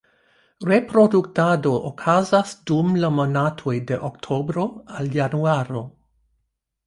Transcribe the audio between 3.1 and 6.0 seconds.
monatoj de oktobro al januaro.